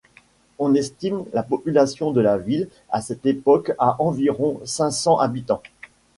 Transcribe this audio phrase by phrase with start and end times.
[0.57, 5.61] On estime la population de la ville à cette époque à environ cinq-cents habitants.